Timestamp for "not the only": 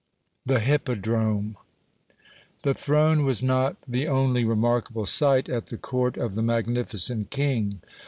3.43-4.43